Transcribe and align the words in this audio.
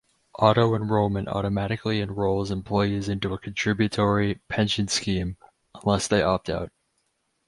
Auto-enrolment 0.39 1.27
automatically 1.27 2.01
enrols 2.03 2.49
employees 2.49 3.07
into 3.07 3.35
a 3.35 3.37
contributory 3.37 4.39
pension 4.47 4.87
scheme, 4.87 5.37
unless 5.75 6.07
they 6.07 6.23
opt 6.23 6.49
out. 6.49 6.71